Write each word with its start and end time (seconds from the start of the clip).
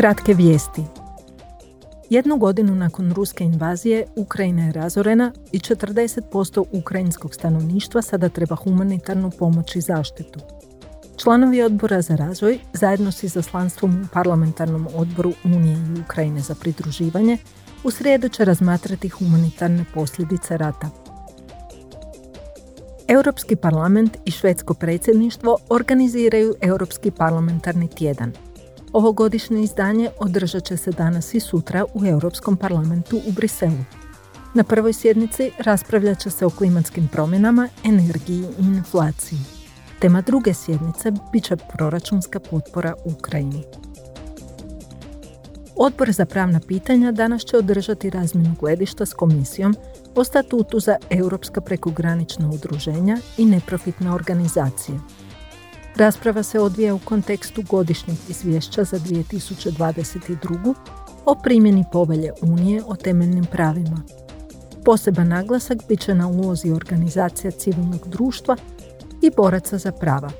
Kratke 0.00 0.34
vijesti. 0.34 0.82
Jednu 2.10 2.36
godinu 2.36 2.74
nakon 2.74 3.12
ruske 3.12 3.44
invazije 3.44 4.06
Ukrajina 4.16 4.66
je 4.66 4.72
razorena 4.72 5.32
i 5.52 5.58
40% 5.58 6.64
ukrajinskog 6.72 7.34
stanovništva 7.34 8.02
sada 8.02 8.28
treba 8.28 8.56
humanitarnu 8.56 9.30
pomoć 9.38 9.76
i 9.76 9.80
zaštitu. 9.80 10.40
Članovi 11.16 11.62
odbora 11.62 12.02
za 12.02 12.16
razvoj 12.16 12.58
zajedno 12.72 13.12
s 13.12 13.22
izaslanstvom 13.22 14.02
u 14.02 14.06
parlamentarnom 14.12 14.88
odboru 14.94 15.32
Unije 15.44 15.76
i 15.76 16.00
Ukrajine 16.00 16.40
za 16.40 16.54
pridruživanje 16.54 17.38
u 17.84 17.90
srijedu 17.90 18.28
će 18.28 18.44
razmatrati 18.44 19.08
humanitarne 19.08 19.84
posljedice 19.94 20.56
rata. 20.56 20.90
Europski 23.08 23.56
parlament 23.56 24.16
i 24.24 24.30
švedsko 24.30 24.74
predsjedništvo 24.74 25.56
organiziraju 25.68 26.54
Europski 26.60 27.10
parlamentarni 27.10 27.88
tjedan– 27.88 28.32
Ovogodišnje 28.92 29.62
izdanje 29.62 30.10
održat 30.18 30.64
će 30.64 30.76
se 30.76 30.90
danas 30.90 31.34
i 31.34 31.40
sutra 31.40 31.84
u 31.94 32.06
Europskom 32.06 32.56
parlamentu 32.56 33.16
u 33.16 33.32
Briselu. 33.32 33.84
Na 34.54 34.64
prvoj 34.64 34.92
sjednici 34.92 35.50
raspravljat 35.58 36.18
će 36.18 36.30
se 36.30 36.46
o 36.46 36.50
klimatskim 36.50 37.08
promjenama, 37.08 37.68
energiji 37.84 38.44
i 38.58 38.62
inflaciji. 38.62 39.38
Tema 39.98 40.20
druge 40.20 40.54
sjednice 40.54 41.12
bit 41.32 41.44
će 41.44 41.56
proračunska 41.56 42.40
potpora 42.40 42.94
Ukrajini. 43.04 43.64
Odbor 45.76 46.12
za 46.12 46.26
pravna 46.26 46.60
pitanja 46.68 47.12
danas 47.12 47.42
će 47.42 47.56
održati 47.56 48.10
razmjenu 48.10 48.54
gledišta 48.60 49.06
s 49.06 49.14
komisijom 49.14 49.74
o 50.14 50.24
statutu 50.24 50.80
za 50.80 50.96
europska 51.10 51.60
prekogranična 51.60 52.50
udruženja 52.50 53.18
i 53.38 53.44
neprofitne 53.44 54.12
organizacije. 54.12 54.98
Rasprava 56.00 56.42
se 56.42 56.60
odvija 56.60 56.94
u 56.94 56.98
kontekstu 56.98 57.62
godišnjeg 57.70 58.16
izvješća 58.28 58.84
za 58.84 58.98
2022. 58.98 60.74
o 61.24 61.34
primjeni 61.42 61.84
povelje 61.92 62.32
Unije 62.42 62.82
o 62.86 62.96
temeljnim 62.96 63.44
pravima. 63.44 64.02
Poseban 64.84 65.28
naglasak 65.28 65.78
bit 65.88 66.00
će 66.00 66.14
na 66.14 66.28
ulozi 66.28 66.70
organizacija 66.72 67.50
civilnog 67.50 68.08
društva 68.08 68.56
i 69.22 69.30
boraca 69.36 69.78
za 69.78 69.92
prava. 69.92 70.30